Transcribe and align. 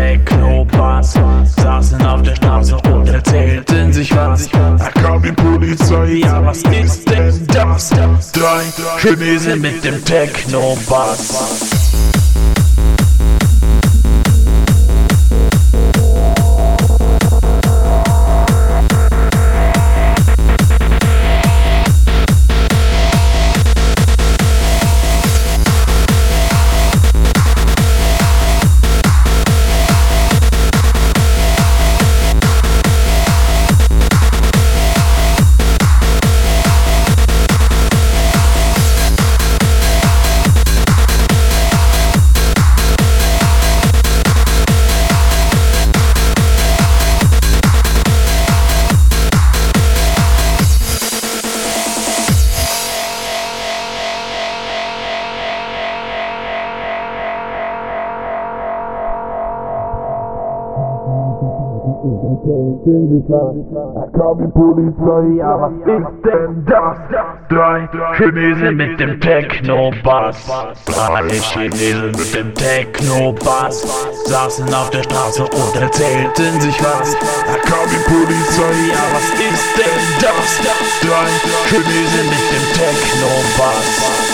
Techno-Bass, 0.00 1.14
saßen 1.56 2.06
auf 2.06 2.22
der 2.22 2.34
Straße 2.34 2.76
und 2.90 3.06
erzählten 3.06 3.92
sich 3.92 4.16
was. 4.16 4.48
Da 4.48 4.90
kam 5.02 5.22
die 5.22 5.32
Polizei, 5.32 6.20
Ja, 6.24 6.42
was 6.44 6.62
ist 6.62 7.06
denn 7.10 7.46
das? 7.48 8.32
Drei 8.32 8.62
Chinesen 8.98 9.60
mit 9.60 9.84
dem 9.84 10.02
Techno-Bass. 10.02 11.79
Da 62.00 62.08
kam 64.16 64.38
die 64.38 64.48
Polizei, 64.52 65.36
Ja, 65.36 65.52
was 65.60 65.72
ist 65.72 66.24
denn 66.24 66.64
das? 66.64 66.96
Drei 67.48 67.88
Chinesen 68.16 68.76
mit 68.76 68.98
dem 68.98 69.20
Techno-Bass. 69.20 70.46
Drei 70.86 71.28
Chinesen 71.28 72.12
mit 72.12 72.34
dem 72.34 72.54
Techno-Bass 72.54 73.82
saßen 74.26 74.72
auf 74.72 74.88
der 74.90 75.02
Straße 75.02 75.42
und 75.42 75.76
erzählten 75.80 76.58
sich 76.60 76.82
was. 76.82 77.14
da 77.18 77.56
kam 77.68 77.86
die 77.90 78.00
Polizei, 78.10 78.72
Ja, 78.88 79.04
was 79.12 79.28
ist 79.34 79.76
denn 79.76 80.00
das? 80.20 80.60
Drei 81.02 81.28
Chinesen 81.68 82.26
mit 82.30 82.50
dem 82.50 82.64
Techno-Bass. 82.74 84.29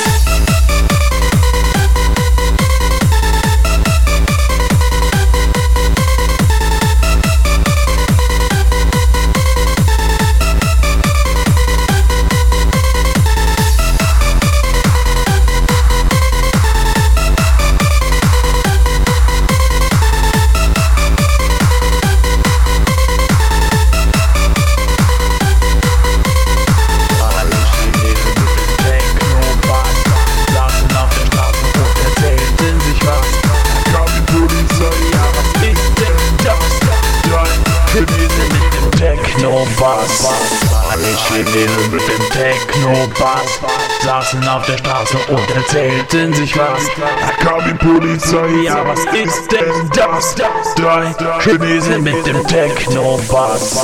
Alle 40.89 41.17
Chinesen 41.29 41.91
mit 41.91 42.01
dem 42.01 42.31
Techno-Bass 42.31 43.61
saßen 44.05 44.49
auf 44.49 44.65
der 44.67 44.79
Straße 44.79 45.17
und 45.29 45.51
erzählten 45.55 46.33
sich 46.35 46.57
was. 46.57 46.83
da 46.97 47.33
kam 47.45 47.61
die 47.69 47.75
Polizei, 47.75 48.63
Ja, 48.65 48.87
was 48.87 49.01
ist 49.15 49.51
denn 49.53 49.91
das? 49.95 50.35
Drei 50.77 51.15
Chinesen 51.41 52.03
mit 52.03 52.27
dem 52.27 52.47
Techno-Bass. 52.47 53.77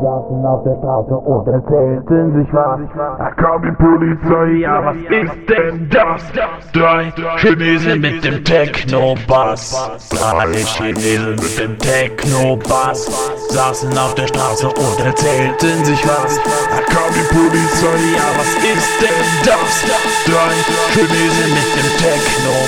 Saßen 0.00 0.46
auf 0.46 0.62
der 0.64 0.76
Straße 0.78 1.14
und 1.14 1.46
erzählten 1.48 2.32
sich 2.38 2.52
was. 2.52 2.80
da 3.18 3.30
kam 3.32 3.62
die 3.62 3.72
Polizei, 3.72 4.60
Ja, 4.60 4.84
was 4.84 4.96
ist 4.96 5.48
denn 5.48 5.88
das? 5.90 6.22
Drei 6.72 7.12
Chinesen 7.38 8.00
mit 8.00 8.24
dem 8.24 8.44
Techno-Bass. 8.44 10.08
Drei 10.10 10.46
Chinesen 10.54 11.34
mit 11.36 11.58
dem 11.58 11.78
Techno-Bass 11.78 13.00
saßen 13.50 13.96
auf 13.98 14.14
der 14.14 14.26
Straße 14.28 14.66
und 14.68 15.04
erzählten 15.04 15.84
sich 15.84 16.02
was. 16.06 16.36
da 16.36 16.80
kam 16.92 17.10
die 17.14 17.26
Polizei, 17.34 17.98
Ja, 18.16 18.28
was 18.36 18.54
ist 18.72 19.00
denn 19.02 19.20
das? 19.44 19.84
Drei 20.26 20.52
Chinesen 20.94 21.50
mit 21.50 21.68
dem 21.76 21.90
Techno-Bass. 21.98 22.67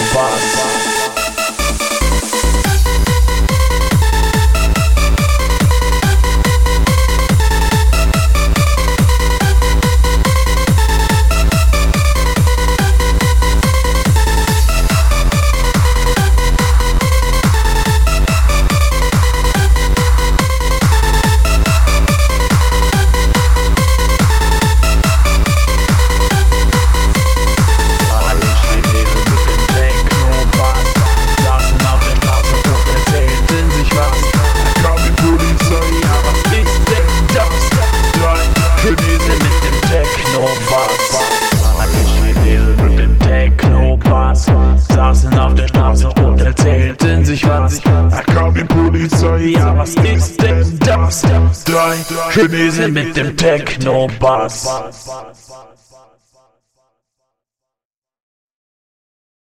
Chinesen 52.30 52.92
mit 52.92 53.16
dem 53.16 53.36
Techno-Bass. 53.36 54.68